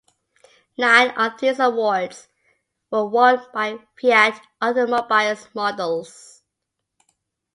[0.79, 2.27] Nine of these awards
[2.89, 6.41] were won by Fiat Automobiles models.